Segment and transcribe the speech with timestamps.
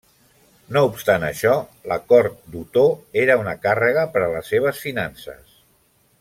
[0.77, 1.51] No obstant això,
[1.91, 2.87] la cort d'Otó
[3.25, 5.55] era una càrrega per a les seves finances.